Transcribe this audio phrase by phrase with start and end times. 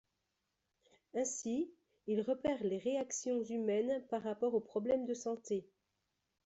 [1.13, 1.71] Ainsi,
[2.07, 5.63] il repère les réactions humaines par rapport au problème de santé.